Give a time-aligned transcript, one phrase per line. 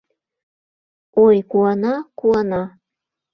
[1.25, 2.61] Ой, куана, куана